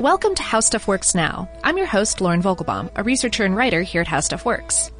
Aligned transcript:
Welcome 0.00 0.34
to 0.34 0.42
How 0.42 0.60
Stuff 0.60 0.86
Works 0.86 1.14
Now. 1.14 1.48
I'm 1.64 1.78
your 1.78 1.86
host, 1.86 2.20
Lauren 2.20 2.42
Vogelbaum, 2.42 2.90
a 2.96 3.02
researcher 3.02 3.46
and 3.46 3.56
writer 3.56 3.80
here 3.80 4.02
at 4.02 4.06
How 4.06 4.20
Stuff 4.20 4.44
Works. 4.44 4.90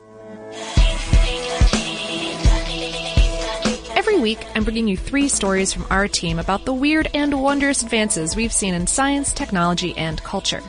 Every 3.95 4.19
week, 4.19 4.39
I'm 4.55 4.65
bringing 4.65 4.89
you 4.89 4.97
three 4.97 5.29
stories 5.29 5.71
from 5.71 5.85
our 5.91 6.09
team 6.09 6.39
about 6.39 6.65
the 6.65 6.73
weird 6.73 7.11
and 7.13 7.43
wondrous 7.43 7.83
advances 7.83 8.35
we've 8.35 8.55
seen 8.55 8.73
in 8.73 8.87
science, 8.87 9.35
technology, 9.35 9.95
and 9.99 10.23
culture. 10.23 10.63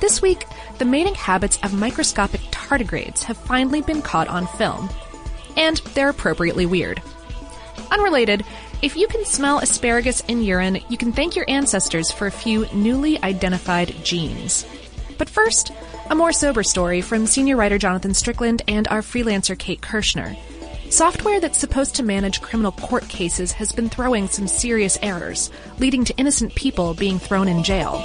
This 0.00 0.22
week, 0.22 0.46
the 0.78 0.84
mating 0.84 1.16
habits 1.16 1.58
of 1.64 1.74
microscopic 1.74 2.42
tardigrades 2.52 3.24
have 3.24 3.36
finally 3.36 3.82
been 3.82 4.02
caught 4.02 4.28
on 4.28 4.46
film. 4.46 4.88
And 5.56 5.78
they're 5.94 6.10
appropriately 6.10 6.66
weird. 6.66 7.02
Unrelated, 7.90 8.44
if 8.84 8.98
you 8.98 9.08
can 9.08 9.24
smell 9.24 9.60
asparagus 9.60 10.20
in 10.28 10.42
urine, 10.42 10.78
you 10.90 10.98
can 10.98 11.10
thank 11.10 11.34
your 11.34 11.46
ancestors 11.48 12.10
for 12.10 12.26
a 12.26 12.30
few 12.30 12.66
newly 12.74 13.18
identified 13.22 13.94
genes. 14.04 14.66
But 15.16 15.30
first, 15.30 15.70
a 16.10 16.14
more 16.14 16.32
sober 16.32 16.62
story 16.62 17.00
from 17.00 17.24
senior 17.24 17.56
writer 17.56 17.78
Jonathan 17.78 18.12
Strickland 18.12 18.60
and 18.68 18.86
our 18.88 19.00
freelancer 19.00 19.58
Kate 19.58 19.80
Kershner. 19.80 20.36
Software 20.90 21.40
that's 21.40 21.56
supposed 21.56 21.94
to 21.94 22.02
manage 22.02 22.42
criminal 22.42 22.72
court 22.72 23.08
cases 23.08 23.52
has 23.52 23.72
been 23.72 23.88
throwing 23.88 24.28
some 24.28 24.46
serious 24.46 24.98
errors, 25.00 25.50
leading 25.78 26.04
to 26.04 26.16
innocent 26.18 26.54
people 26.54 26.92
being 26.92 27.18
thrown 27.18 27.48
in 27.48 27.64
jail. 27.64 28.04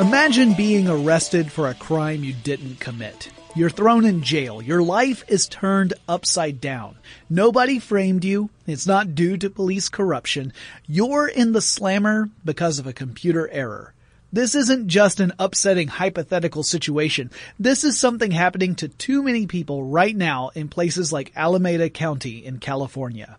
Imagine 0.00 0.54
being 0.54 0.88
arrested 0.88 1.52
for 1.52 1.68
a 1.68 1.74
crime 1.74 2.24
you 2.24 2.32
didn't 2.32 2.80
commit. 2.80 3.30
You're 3.56 3.68
thrown 3.68 4.04
in 4.04 4.22
jail. 4.22 4.62
Your 4.62 4.80
life 4.80 5.24
is 5.26 5.48
turned 5.48 5.94
upside 6.06 6.60
down. 6.60 6.94
Nobody 7.28 7.80
framed 7.80 8.24
you. 8.24 8.48
It's 8.64 8.86
not 8.86 9.16
due 9.16 9.36
to 9.38 9.50
police 9.50 9.88
corruption. 9.88 10.52
You're 10.86 11.26
in 11.26 11.50
the 11.50 11.60
slammer 11.60 12.30
because 12.44 12.78
of 12.78 12.86
a 12.86 12.92
computer 12.92 13.48
error. 13.48 13.92
This 14.32 14.54
isn't 14.54 14.86
just 14.86 15.18
an 15.18 15.32
upsetting 15.40 15.88
hypothetical 15.88 16.62
situation. 16.62 17.32
This 17.58 17.82
is 17.82 17.98
something 17.98 18.30
happening 18.30 18.76
to 18.76 18.88
too 18.88 19.20
many 19.24 19.48
people 19.48 19.82
right 19.82 20.14
now 20.14 20.52
in 20.54 20.68
places 20.68 21.12
like 21.12 21.32
Alameda 21.34 21.90
County 21.90 22.46
in 22.46 22.60
California. 22.60 23.36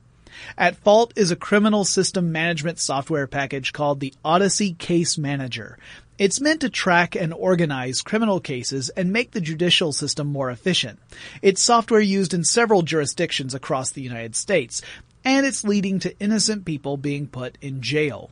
At 0.57 0.75
fault 0.75 1.13
is 1.15 1.31
a 1.31 1.37
criminal 1.37 1.85
system 1.85 2.33
management 2.33 2.79
software 2.79 3.27
package 3.27 3.71
called 3.71 4.01
the 4.01 4.13
Odyssey 4.25 4.73
Case 4.73 5.17
Manager. 5.17 5.77
It's 6.21 6.39
meant 6.39 6.61
to 6.61 6.69
track 6.69 7.15
and 7.15 7.33
organize 7.33 8.03
criminal 8.03 8.39
cases 8.39 8.89
and 8.89 9.11
make 9.11 9.31
the 9.31 9.41
judicial 9.41 9.91
system 9.91 10.27
more 10.27 10.51
efficient. 10.51 10.99
It's 11.41 11.63
software 11.63 11.99
used 11.99 12.35
in 12.35 12.43
several 12.43 12.83
jurisdictions 12.83 13.55
across 13.55 13.89
the 13.89 14.03
United 14.03 14.35
States, 14.35 14.83
and 15.25 15.47
it's 15.47 15.63
leading 15.63 15.97
to 16.01 16.15
innocent 16.19 16.63
people 16.63 16.95
being 16.95 17.25
put 17.25 17.57
in 17.59 17.81
jail. 17.81 18.29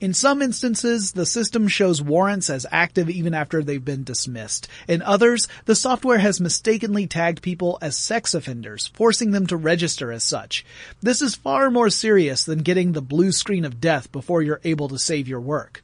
In 0.00 0.12
some 0.12 0.42
instances, 0.42 1.12
the 1.12 1.24
system 1.24 1.66
shows 1.66 2.02
warrants 2.02 2.50
as 2.50 2.66
active 2.70 3.08
even 3.08 3.32
after 3.32 3.62
they've 3.62 3.82
been 3.82 4.04
dismissed. 4.04 4.68
In 4.86 5.00
others, 5.00 5.48
the 5.64 5.74
software 5.74 6.18
has 6.18 6.42
mistakenly 6.42 7.06
tagged 7.06 7.40
people 7.40 7.78
as 7.80 7.96
sex 7.96 8.34
offenders, 8.34 8.88
forcing 8.88 9.30
them 9.30 9.46
to 9.46 9.56
register 9.56 10.12
as 10.12 10.24
such. 10.24 10.62
This 11.00 11.22
is 11.22 11.34
far 11.34 11.70
more 11.70 11.88
serious 11.88 12.44
than 12.44 12.58
getting 12.58 12.92
the 12.92 13.00
blue 13.00 13.32
screen 13.32 13.64
of 13.64 13.80
death 13.80 14.12
before 14.12 14.42
you're 14.42 14.60
able 14.62 14.90
to 14.90 14.98
save 14.98 15.26
your 15.26 15.40
work. 15.40 15.82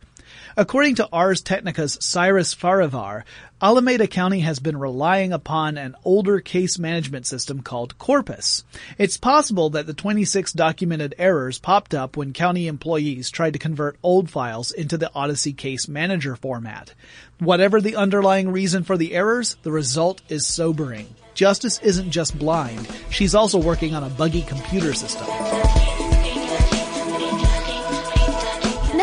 According 0.57 0.97
to 0.97 1.09
Ars 1.13 1.43
Technica's 1.43 1.97
Cyrus 2.01 2.55
Farivar, 2.55 3.23
Alameda 3.63 4.07
County 4.07 4.41
has 4.41 4.59
been 4.59 4.77
relying 4.77 5.33
upon 5.33 5.79
an 5.79 5.95
older 6.05 6.41
case 6.41 6.79
management 6.79 7.27
system 7.27 7.61
called 7.63 7.99
Corpus. 7.99 8.65
It's 8.99 9.17
possible 9.17 9.71
that 9.71 9.87
the 9.87 9.95
26 9.95 10.53
documented 10.53 11.15
errors 11.19 11.59
popped 11.59 11.95
up 11.95 12.17
when 12.17 12.33
county 12.33 12.67
employees 12.67 13.31
tried 13.31 13.53
to 13.53 13.59
convert 13.59 13.99
old 14.03 14.31
files 14.31 14.73
into 14.73 14.97
the 14.97 15.11
Odyssey 15.15 15.53
case 15.53 15.87
manager 15.87 16.35
format. 16.35 16.95
Whatever 17.39 17.81
the 17.81 17.97
underlying 17.97 18.51
reason 18.51 18.83
for 18.83 18.97
the 18.97 19.15
errors, 19.15 19.57
the 19.63 19.73
result 19.73 20.21
is 20.29 20.47
sobering. 20.47 21.15
Justice 21.35 21.79
isn't 21.83 22.11
just 22.11 22.39
blind, 22.39 22.89
she's 23.11 23.35
also 23.35 23.59
working 23.59 23.95
on 23.95 24.03
a 24.03 24.11
buggy 24.11 24.43
computer 24.43 24.95
system. 24.95 25.27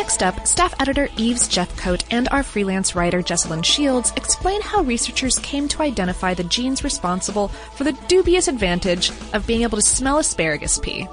Next 0.08 0.24
up, 0.24 0.48
staff 0.48 0.74
editor 0.80 1.10
Eve's 1.18 1.50
Jeffcoat 1.50 2.06
and 2.12 2.30
our 2.30 2.42
freelance 2.42 2.96
writer 2.96 3.22
Jesslyn 3.22 3.62
Shields 3.62 4.14
explain 4.16 4.62
how 4.62 4.82
researchers 4.84 5.38
came 5.40 5.68
to 5.68 5.82
identify 5.82 6.34
the 6.34 6.46
genes 6.46 6.82
responsible 6.82 7.50
for 7.50 7.84
the 7.84 7.92
dubious 8.08 8.48
advantage 8.48 9.12
of 9.34 9.46
being 9.46 9.64
able 9.64 9.78
to 9.78 9.82
smell 9.82 10.18
asparagus 10.18 10.78
pee. 10.78 11.10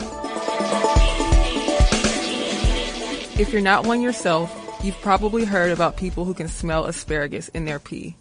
If 3.36 3.52
you're 3.52 3.62
not 3.62 3.84
one 3.84 4.00
yourself, 4.00 4.78
you've 4.84 5.00
probably 5.00 5.44
heard 5.44 5.72
about 5.72 5.96
people 5.96 6.24
who 6.24 6.32
can 6.32 6.46
smell 6.46 6.84
asparagus 6.84 7.48
in 7.48 7.64
their 7.64 7.80
pee. 7.80 8.14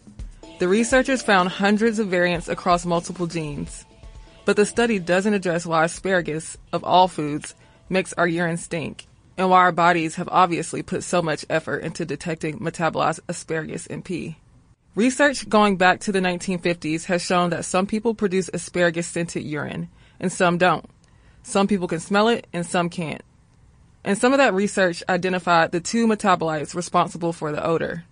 The 0.57 0.67
researchers 0.67 1.21
found 1.21 1.49
hundreds 1.49 1.99
of 1.99 2.07
variants 2.07 2.49
across 2.49 2.83
multiple 2.83 3.27
genes. 3.27 3.85
But 4.43 4.55
the 4.55 4.65
study 4.65 4.97
doesn't 4.97 5.35
address 5.35 5.67
why 5.67 5.85
asparagus, 5.85 6.57
of 6.71 6.83
all 6.83 7.07
foods, 7.07 7.53
makes 7.89 8.13
our 8.13 8.27
urine 8.27 8.57
stink 8.57 9.05
and 9.37 9.49
why 9.49 9.59
our 9.59 9.71
bodies 9.71 10.15
have 10.15 10.29
obviously 10.31 10.83
put 10.83 11.03
so 11.03 11.21
much 11.21 11.45
effort 11.49 11.79
into 11.79 12.05
detecting 12.05 12.59
metabolized 12.59 13.19
asparagus 13.27 13.85
in 13.87 14.01
pee. 14.01 14.37
Research 14.95 15.49
going 15.49 15.77
back 15.77 15.99
to 16.01 16.11
the 16.11 16.19
1950s 16.19 17.05
has 17.05 17.21
shown 17.21 17.49
that 17.49 17.65
some 17.65 17.87
people 17.87 18.13
produce 18.13 18.49
asparagus 18.53 19.07
scented 19.07 19.43
urine 19.43 19.89
and 20.19 20.31
some 20.31 20.57
don't. 20.57 20.85
Some 21.41 21.67
people 21.67 21.87
can 21.87 21.99
smell 21.99 22.27
it 22.27 22.47
and 22.53 22.65
some 22.65 22.89
can't. 22.89 23.23
And 24.03 24.17
some 24.17 24.33
of 24.33 24.37
that 24.37 24.53
research 24.53 25.01
identified 25.09 25.71
the 25.71 25.79
two 25.79 26.07
metabolites 26.07 26.75
responsible 26.75 27.33
for 27.33 27.51
the 27.51 27.65
odor. 27.65 28.03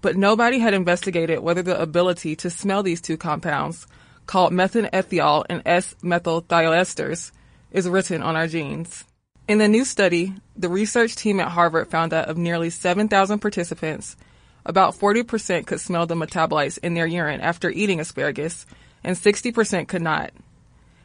But 0.00 0.16
nobody 0.16 0.58
had 0.58 0.74
investigated 0.74 1.40
whether 1.40 1.62
the 1.62 1.80
ability 1.80 2.36
to 2.36 2.50
smell 2.50 2.82
these 2.82 3.00
two 3.00 3.16
compounds, 3.16 3.86
called 4.26 4.52
methanethiol 4.52 5.44
and 5.48 5.62
S-methylthioesters, 5.64 7.30
is 7.70 7.88
written 7.88 8.22
on 8.22 8.36
our 8.36 8.46
genes. 8.46 9.04
In 9.48 9.58
the 9.58 9.68
new 9.68 9.84
study, 9.84 10.34
the 10.56 10.68
research 10.68 11.14
team 11.14 11.38
at 11.38 11.52
Harvard 11.52 11.88
found 11.88 12.10
that 12.10 12.28
of 12.28 12.36
nearly 12.36 12.68
7,000 12.68 13.38
participants, 13.38 14.16
about 14.64 14.98
40% 14.98 15.66
could 15.66 15.80
smell 15.80 16.04
the 16.04 16.16
metabolites 16.16 16.78
in 16.78 16.94
their 16.94 17.06
urine 17.06 17.40
after 17.40 17.70
eating 17.70 18.00
asparagus, 18.00 18.66
and 19.04 19.16
60% 19.16 19.86
could 19.86 20.02
not. 20.02 20.32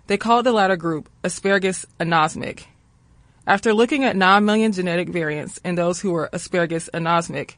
They 0.07 0.17
called 0.17 0.47
the 0.47 0.51
latter 0.51 0.75
group 0.75 1.07
asparagus 1.23 1.85
anosmic. 1.99 2.63
After 3.45 3.75
looking 3.75 4.05
at 4.05 4.15
9 4.15 4.43
million 4.43 4.71
genetic 4.71 5.09
variants 5.09 5.59
in 5.63 5.75
those 5.75 6.01
who 6.01 6.11
were 6.11 6.29
asparagus 6.33 6.89
anosmic, 6.95 7.57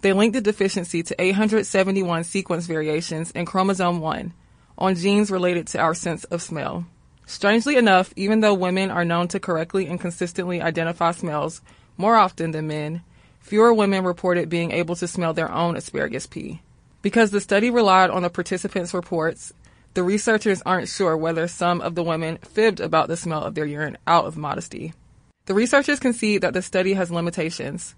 they 0.00 0.12
linked 0.12 0.34
the 0.34 0.40
deficiency 0.40 1.04
to 1.04 1.22
871 1.22 2.24
sequence 2.24 2.66
variations 2.66 3.30
in 3.30 3.46
chromosome 3.46 4.00
1 4.00 4.32
on 4.78 4.94
genes 4.96 5.30
related 5.30 5.68
to 5.68 5.78
our 5.78 5.94
sense 5.94 6.24
of 6.24 6.42
smell. 6.42 6.86
Strangely 7.26 7.76
enough, 7.76 8.12
even 8.16 8.40
though 8.40 8.54
women 8.54 8.90
are 8.90 9.04
known 9.04 9.28
to 9.28 9.40
correctly 9.40 9.86
and 9.86 10.00
consistently 10.00 10.60
identify 10.60 11.10
smells 11.12 11.62
more 11.96 12.16
often 12.16 12.50
than 12.50 12.66
men, 12.66 13.02
fewer 13.40 13.72
women 13.72 14.04
reported 14.04 14.48
being 14.48 14.72
able 14.72 14.96
to 14.96 15.08
smell 15.08 15.32
their 15.32 15.50
own 15.50 15.76
asparagus 15.76 16.26
pee. 16.26 16.60
Because 17.02 17.30
the 17.30 17.40
study 17.40 17.70
relied 17.70 18.10
on 18.10 18.22
the 18.22 18.30
participants' 18.30 18.94
reports, 18.94 19.52
the 19.94 20.02
researchers 20.02 20.62
aren't 20.66 20.88
sure 20.88 21.16
whether 21.16 21.46
some 21.46 21.80
of 21.80 21.94
the 21.94 22.02
women 22.02 22.38
fibbed 22.38 22.80
about 22.80 23.08
the 23.08 23.16
smell 23.16 23.42
of 23.42 23.54
their 23.54 23.66
urine 23.66 23.96
out 24.06 24.24
of 24.24 24.36
modesty. 24.36 24.92
The 25.46 25.54
researchers 25.54 26.00
concede 26.00 26.40
that 26.40 26.54
the 26.54 26.62
study 26.62 26.94
has 26.94 27.10
limitations. 27.10 27.94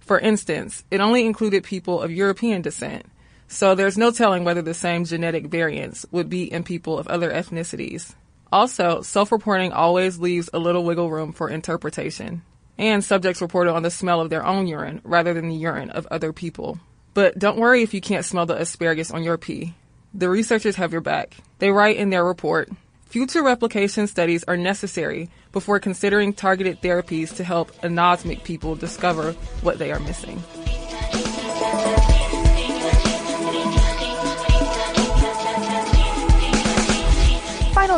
For 0.00 0.18
instance, 0.18 0.84
it 0.90 1.00
only 1.00 1.24
included 1.24 1.64
people 1.64 2.02
of 2.02 2.10
European 2.10 2.60
descent, 2.60 3.06
so 3.46 3.74
there's 3.74 3.96
no 3.96 4.10
telling 4.10 4.44
whether 4.44 4.62
the 4.62 4.74
same 4.74 5.04
genetic 5.04 5.46
variants 5.46 6.04
would 6.10 6.28
be 6.28 6.52
in 6.52 6.64
people 6.64 6.98
of 6.98 7.08
other 7.08 7.30
ethnicities. 7.30 8.14
Also, 8.52 9.02
self-reporting 9.02 9.72
always 9.72 10.18
leaves 10.18 10.50
a 10.52 10.58
little 10.58 10.84
wiggle 10.84 11.10
room 11.10 11.32
for 11.32 11.50
interpretation. 11.50 12.42
And 12.78 13.04
subjects 13.04 13.42
reported 13.42 13.72
on 13.72 13.82
the 13.82 13.90
smell 13.90 14.20
of 14.20 14.30
their 14.30 14.46
own 14.46 14.66
urine 14.66 15.00
rather 15.04 15.34
than 15.34 15.48
the 15.48 15.56
urine 15.56 15.90
of 15.90 16.06
other 16.06 16.32
people. 16.32 16.78
But 17.12 17.38
don't 17.38 17.58
worry 17.58 17.82
if 17.82 17.92
you 17.92 18.00
can't 18.00 18.24
smell 18.24 18.46
the 18.46 18.60
asparagus 18.60 19.10
on 19.10 19.24
your 19.24 19.36
pee. 19.36 19.74
The 20.14 20.30
researchers 20.30 20.76
have 20.76 20.92
your 20.92 21.00
back. 21.00 21.36
They 21.58 21.70
write 21.70 21.96
in 21.96 22.10
their 22.10 22.24
report, 22.24 22.70
Future 23.08 23.42
replication 23.42 24.06
studies 24.06 24.44
are 24.44 24.56
necessary 24.58 25.30
before 25.50 25.80
considering 25.80 26.34
targeted 26.34 26.82
therapies 26.82 27.34
to 27.36 27.42
help 27.42 27.72
anosmic 27.80 28.44
people 28.44 28.74
discover 28.74 29.32
what 29.62 29.78
they 29.78 29.90
are 29.92 30.00
missing. 30.00 30.42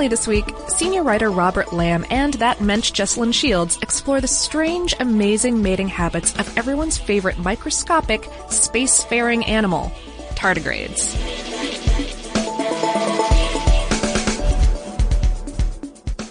Finally, 0.01 0.17
this 0.17 0.27
week, 0.27 0.55
senior 0.69 1.03
writer 1.03 1.31
Robert 1.31 1.75
Lamb 1.75 2.07
and 2.09 2.33
that 2.35 2.63
mensch 2.63 2.91
Jesslyn 2.91 3.35
Shields 3.35 3.77
explore 3.83 4.23
the 4.23 4.27
strange, 4.27 4.95
amazing 4.99 5.61
mating 5.61 5.89
habits 5.89 6.35
of 6.39 6.57
everyone's 6.57 6.97
favorite 6.97 7.37
microscopic, 7.37 8.23
spacefaring 8.49 9.47
animal, 9.47 9.93
tardigrades. 10.37 11.15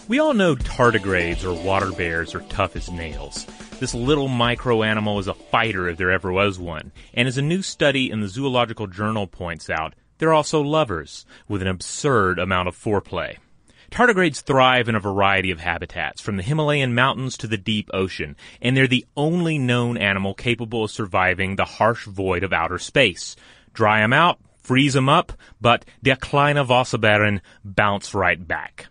We 0.07 0.17
all 0.17 0.33
know 0.33 0.55
tardigrades 0.55 1.43
or 1.43 1.53
water 1.63 1.91
bears 1.91 2.33
are 2.33 2.41
tough 2.49 2.75
as 2.75 2.89
nails. 2.89 3.45
This 3.79 3.93
little 3.93 4.29
micro 4.29 4.81
animal 4.81 5.19
is 5.19 5.27
a 5.27 5.35
fighter 5.35 5.87
if 5.87 5.97
there 5.97 6.09
ever 6.09 6.31
was 6.31 6.57
one. 6.57 6.91
And 7.13 7.27
as 7.27 7.37
a 7.37 7.43
new 7.43 7.61
study 7.61 8.09
in 8.09 8.21
the 8.21 8.29
Zoological 8.29 8.87
Journal 8.87 9.27
points 9.27 9.69
out, 9.69 9.93
they're 10.17 10.33
also 10.33 10.59
lovers, 10.59 11.27
with 11.47 11.61
an 11.61 11.67
absurd 11.67 12.39
amount 12.39 12.67
of 12.67 12.75
foreplay. 12.75 13.37
Tardigrades 13.89 14.41
thrive 14.41 14.87
in 14.87 14.95
a 14.95 14.99
variety 14.99 15.49
of 15.49 15.59
habitats, 15.59 16.21
from 16.21 16.37
the 16.37 16.43
Himalayan 16.43 16.93
mountains 16.93 17.35
to 17.37 17.47
the 17.47 17.57
deep 17.57 17.89
ocean, 17.91 18.35
and 18.61 18.77
they're 18.77 18.87
the 18.87 19.07
only 19.17 19.57
known 19.57 19.97
animal 19.97 20.35
capable 20.35 20.83
of 20.83 20.91
surviving 20.91 21.55
the 21.55 21.65
harsh 21.65 22.05
void 22.05 22.43
of 22.43 22.53
outer 22.53 22.77
space. 22.77 23.35
Dry 23.73 24.01
them 24.01 24.13
out, 24.13 24.39
freeze 24.61 24.93
them 24.93 25.09
up, 25.09 25.33
but 25.59 25.85
der 26.03 26.15
kleine 26.15 26.65
Wasserbären 26.67 27.41
bounce 27.63 28.13
right 28.13 28.47
back. 28.47 28.87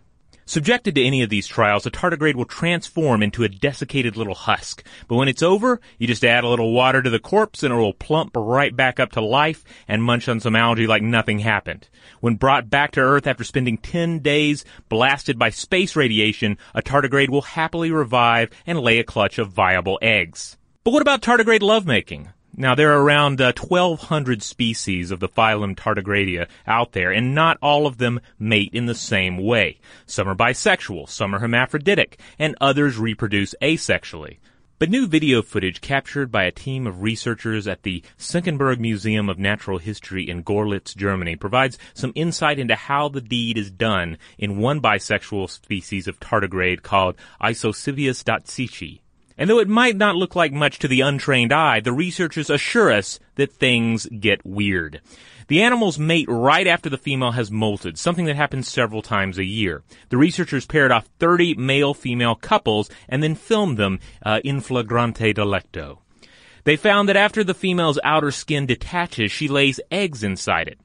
Subjected 0.49 0.95
to 0.95 1.03
any 1.03 1.21
of 1.21 1.29
these 1.29 1.45
trials, 1.45 1.85
a 1.85 1.91
tardigrade 1.91 2.33
will 2.33 2.43
transform 2.43 3.21
into 3.21 3.43
a 3.43 3.49
desiccated 3.49 4.17
little 4.17 4.33
husk. 4.33 4.83
But 5.07 5.17
when 5.17 5.27
it's 5.27 5.43
over, 5.43 5.79
you 5.99 6.07
just 6.07 6.25
add 6.25 6.43
a 6.43 6.47
little 6.47 6.73
water 6.73 7.03
to 7.03 7.09
the 7.11 7.19
corpse 7.19 7.61
and 7.61 7.71
it 7.71 7.77
will 7.77 7.93
plump 7.93 8.31
right 8.35 8.75
back 8.75 8.99
up 8.99 9.11
to 9.11 9.21
life 9.21 9.63
and 9.87 10.03
munch 10.03 10.27
on 10.27 10.39
some 10.39 10.55
algae 10.55 10.87
like 10.87 11.03
nothing 11.03 11.37
happened. 11.37 11.87
When 12.19 12.33
brought 12.33 12.67
back 12.67 12.93
to 12.93 12.99
Earth 12.99 13.27
after 13.27 13.43
spending 13.43 13.77
10 13.77 14.21
days 14.21 14.65
blasted 14.89 15.37
by 15.37 15.51
space 15.51 15.95
radiation, 15.95 16.57
a 16.73 16.81
tardigrade 16.81 17.29
will 17.29 17.43
happily 17.43 17.91
revive 17.91 18.49
and 18.65 18.79
lay 18.79 18.97
a 18.97 19.03
clutch 19.03 19.37
of 19.37 19.51
viable 19.51 19.99
eggs. 20.01 20.57
But 20.83 20.93
what 20.93 21.03
about 21.03 21.21
tardigrade 21.21 21.61
lovemaking? 21.61 22.29
Now, 22.61 22.75
there 22.75 22.91
are 22.91 23.01
around 23.01 23.39
uh, 23.39 23.53
1,200 23.57 24.43
species 24.43 25.11
of 25.11 25.21
the 25.21 25.29
phylum 25.29 25.77
Tardigrada 25.77 26.49
out 26.67 26.91
there, 26.91 27.09
and 27.09 27.33
not 27.33 27.57
all 27.61 27.87
of 27.87 27.99
them 27.99 28.19
mate 28.37 28.71
in 28.73 28.85
the 28.85 28.93
same 28.93 29.37
way. 29.37 29.79
Some 30.05 30.27
are 30.27 30.35
bisexual, 30.35 31.07
some 31.07 31.33
are 31.33 31.39
hermaphroditic, 31.39 32.19
and 32.37 32.57
others 32.59 32.97
reproduce 32.97 33.55
asexually. 33.61 34.39
But 34.77 34.89
new 34.89 35.07
video 35.07 35.41
footage 35.41 35.79
captured 35.79 36.33
by 36.33 36.43
a 36.43 36.51
team 36.51 36.85
of 36.85 37.01
researchers 37.01 37.65
at 37.65 37.83
the 37.83 38.03
Senckenberg 38.17 38.77
Museum 38.77 39.29
of 39.29 39.39
Natural 39.39 39.77
History 39.77 40.29
in 40.29 40.43
Gorlitz, 40.43 40.93
Germany 40.93 41.37
provides 41.37 41.77
some 41.93 42.11
insight 42.13 42.59
into 42.59 42.75
how 42.75 43.07
the 43.07 43.21
deed 43.21 43.57
is 43.57 43.71
done 43.71 44.17
in 44.37 44.57
one 44.57 44.81
bisexual 44.81 45.49
species 45.49 46.09
of 46.09 46.19
tardigrade 46.19 46.81
called 46.81 47.15
Isohypsibius 47.41 48.21
dastychi. 48.21 48.99
And 49.39 49.49
though 49.49 49.59
it 49.59 49.69
might 49.69 49.95
not 49.95 50.17
look 50.17 50.35
like 50.35 50.51
much 50.51 50.79
to 50.79 50.89
the 50.89 50.99
untrained 50.99 51.53
eye, 51.53 51.79
the 51.79 51.93
researchers 51.93 52.49
assure 52.49 52.91
us 52.91 53.21
that 53.35 53.53
things 53.53 54.05
get 54.07 54.45
weird. 54.45 54.99
The 55.47 55.61
animals 55.61 55.97
mate 55.97 56.27
right 56.27 56.67
after 56.67 56.89
the 56.89 56.97
female 56.97 57.31
has 57.31 57.49
molted, 57.49 57.97
something 57.97 58.25
that 58.25 58.35
happens 58.35 58.67
several 58.67 59.01
times 59.01 59.37
a 59.37 59.45
year. 59.45 59.81
The 60.09 60.17
researchers 60.17 60.65
paired 60.65 60.91
off 60.91 61.07
30 61.19 61.55
male-female 61.55 62.35
couples 62.35 62.89
and 63.07 63.23
then 63.23 63.33
filmed 63.33 63.77
them 63.77 64.01
uh, 64.23 64.41
in 64.43 64.59
flagrante 64.59 65.33
delicto. 65.33 65.99
They 66.65 66.75
found 66.75 67.07
that 67.07 67.15
after 67.15 67.41
the 67.41 67.53
female's 67.53 67.97
outer 68.03 68.31
skin 68.31 68.65
detaches, 68.65 69.31
she 69.31 69.47
lays 69.47 69.79
eggs 69.89 70.21
inside 70.21 70.67
it. 70.67 70.79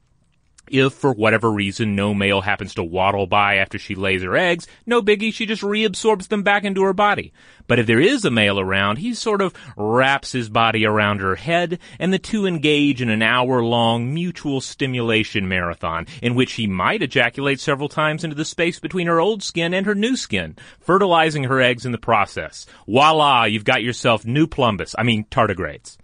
If 0.69 0.93
for 0.93 1.13
whatever 1.13 1.51
reason 1.51 1.95
no 1.95 2.13
male 2.13 2.41
happens 2.41 2.73
to 2.75 2.83
waddle 2.83 3.27
by 3.27 3.55
after 3.57 3.77
she 3.77 3.95
lays 3.95 4.23
her 4.23 4.35
eggs, 4.35 4.67
no 4.85 5.01
biggie, 5.01 5.33
she 5.33 5.45
just 5.45 5.61
reabsorbs 5.61 6.27
them 6.27 6.43
back 6.43 6.63
into 6.63 6.83
her 6.83 6.93
body. 6.93 7.33
But 7.67 7.79
if 7.79 7.87
there 7.87 7.99
is 7.99 8.25
a 8.25 8.31
male 8.31 8.59
around, 8.59 8.97
he 8.97 9.13
sort 9.13 9.41
of 9.41 9.53
wraps 9.77 10.31
his 10.31 10.49
body 10.49 10.85
around 10.85 11.19
her 11.19 11.35
head, 11.35 11.79
and 11.99 12.11
the 12.11 12.19
two 12.19 12.45
engage 12.45 13.01
in 13.01 13.09
an 13.09 13.21
hour-long 13.21 14.13
mutual 14.13 14.61
stimulation 14.61 15.47
marathon, 15.47 16.07
in 16.21 16.35
which 16.35 16.53
he 16.53 16.67
might 16.67 17.01
ejaculate 17.01 17.59
several 17.59 17.89
times 17.89 18.23
into 18.23 18.35
the 18.35 18.45
space 18.45 18.79
between 18.79 19.07
her 19.07 19.19
old 19.19 19.43
skin 19.43 19.73
and 19.73 19.85
her 19.85 19.95
new 19.95 20.15
skin, 20.15 20.55
fertilizing 20.79 21.45
her 21.45 21.61
eggs 21.61 21.85
in 21.85 21.91
the 21.91 21.97
process. 21.97 22.65
Voila, 22.87 23.45
you've 23.45 23.63
got 23.63 23.83
yourself 23.83 24.25
new 24.25 24.47
plumbus, 24.47 24.95
I 24.97 25.03
mean 25.03 25.25
tardigrades. 25.25 25.97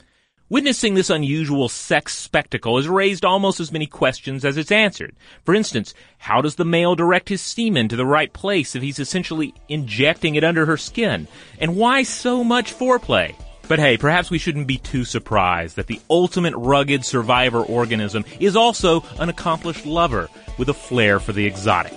Witnessing 0.51 0.95
this 0.95 1.09
unusual 1.09 1.69
sex 1.69 2.13
spectacle 2.13 2.75
has 2.75 2.85
raised 2.85 3.23
almost 3.23 3.61
as 3.61 3.71
many 3.71 3.85
questions 3.87 4.43
as 4.43 4.57
it's 4.57 4.69
answered. 4.69 5.15
For 5.45 5.55
instance, 5.55 5.93
how 6.17 6.41
does 6.41 6.55
the 6.55 6.65
male 6.65 6.93
direct 6.93 7.29
his 7.29 7.41
semen 7.41 7.87
to 7.87 7.95
the 7.95 8.05
right 8.05 8.33
place 8.33 8.75
if 8.75 8.83
he's 8.83 8.99
essentially 8.99 9.53
injecting 9.69 10.35
it 10.35 10.43
under 10.43 10.65
her 10.65 10.75
skin? 10.75 11.29
And 11.59 11.77
why 11.77 12.03
so 12.03 12.43
much 12.43 12.77
foreplay? 12.77 13.33
But 13.69 13.79
hey, 13.79 13.97
perhaps 13.97 14.29
we 14.29 14.39
shouldn't 14.39 14.67
be 14.67 14.77
too 14.77 15.05
surprised 15.05 15.77
that 15.77 15.87
the 15.87 16.01
ultimate 16.09 16.53
rugged 16.57 17.05
survivor 17.05 17.63
organism 17.63 18.25
is 18.41 18.57
also 18.57 19.05
an 19.19 19.29
accomplished 19.29 19.85
lover 19.85 20.27
with 20.57 20.67
a 20.67 20.73
flair 20.73 21.21
for 21.21 21.31
the 21.31 21.45
exotic. 21.45 21.93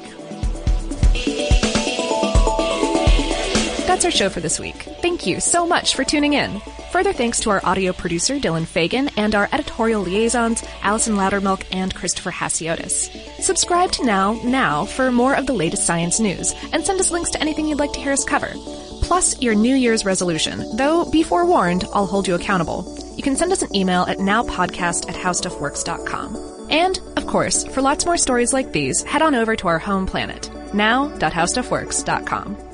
Our 4.05 4.11
show 4.11 4.29
for 4.29 4.41
this 4.41 4.61
week. 4.61 4.75
Thank 5.01 5.27
you 5.27 5.41
so 5.41 5.67
much 5.67 5.95
for 5.95 6.05
tuning 6.05 6.35
in. 6.35 6.61
Further 6.93 7.15
thanks 7.15 7.41
to 7.41 7.51
our 7.51 7.63
audio 7.65 7.95
producer, 7.95 8.39
Dylan 8.39 8.67
Fagan, 8.67 9.09
and 9.17 9.35
our 9.35 9.49
editorial 9.51 10.03
liaisons, 10.03 10.63
Allison 10.83 11.15
Loudermilk 11.15 11.65
and 11.73 11.95
Christopher 11.95 12.31
Hasiotis. 12.31 13.09
Subscribe 13.41 13.93
to 13.93 14.05
Now 14.05 14.35
Now 14.45 14.85
for 14.85 15.11
more 15.11 15.35
of 15.35 15.47
the 15.47 15.55
latest 15.55 15.87
science 15.87 16.21
news, 16.21 16.53
and 16.75 16.85
send 16.85 17.01
us 17.01 17.11
links 17.11 17.31
to 17.31 17.41
anything 17.41 17.67
you'd 17.67 17.79
like 17.79 17.95
to 17.95 18.01
hear 18.01 18.13
us 18.13 18.27
cover. 18.27 18.53
Plus 19.01 19.41
your 19.41 19.55
New 19.55 19.75
Year's 19.75 20.05
resolution, 20.05 20.77
though 20.77 21.11
be 21.11 21.23
forewarned, 21.23 21.85
I'll 21.95 22.05
hold 22.05 22.29
you 22.29 22.35
accountable. 22.35 22.85
You 23.17 23.23
can 23.23 23.37
send 23.37 23.53
us 23.53 23.63
an 23.63 23.75
email 23.75 24.03
at 24.03 24.19
nowpodcast 24.19 25.09
at 25.09 25.15
howstuffworks.com. 25.15 26.67
And, 26.69 27.01
of 27.17 27.27
course, 27.27 27.65
for 27.69 27.81
lots 27.81 28.05
more 28.05 28.19
stories 28.19 28.53
like 28.53 28.73
these, 28.73 29.03
head 29.03 29.23
on 29.23 29.35
over 29.35 29.57
to 29.57 29.69
our 29.69 29.79
home 29.79 30.05
planet, 30.05 30.51
now.howstuffworks.com. 30.75 32.74